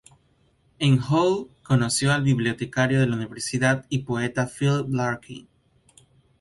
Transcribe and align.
En 0.79 0.97
Hull 0.99 1.51
conoció 1.61 2.11
al 2.11 2.23
bibliotecario 2.23 2.99
de 2.99 3.05
la 3.05 3.15
universidad 3.17 3.85
y 3.87 3.99
poeta 3.99 4.47
Philip 4.47 4.87
Larkin. 4.91 5.47